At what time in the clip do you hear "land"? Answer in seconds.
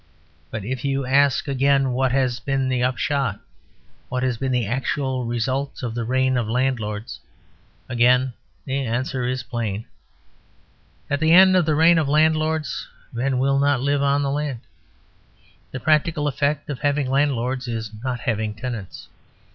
14.31-14.61